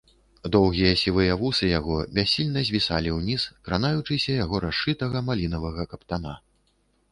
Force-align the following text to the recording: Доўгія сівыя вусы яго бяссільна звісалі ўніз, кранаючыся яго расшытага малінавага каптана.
Доўгія 0.53 0.93
сівыя 1.01 1.35
вусы 1.41 1.69
яго 1.79 1.97
бяссільна 2.15 2.63
звісалі 2.71 3.13
ўніз, 3.19 3.45
кранаючыся 3.69 4.31
яго 4.43 4.55
расшытага 4.67 5.17
малінавага 5.31 5.89
каптана. 5.95 6.33